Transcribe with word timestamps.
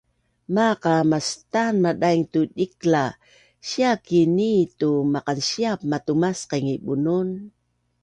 maaq 0.55 0.83
a 0.93 0.95
mastaan 1.11 1.75
madaing 1.85 2.25
tu 2.33 2.41
diklaa 2.57 3.17
sia 3.69 3.91
ki 4.05 4.19
nitu 4.37 4.89
maqansiap 5.13 5.79
matumasqing 5.91 6.67
i 6.75 6.77
bunun 6.85 7.29